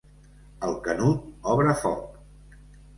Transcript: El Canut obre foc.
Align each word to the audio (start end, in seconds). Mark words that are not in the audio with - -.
El 0.69 0.73
Canut 0.89 1.29
obre 1.55 1.79
foc. 1.85 2.21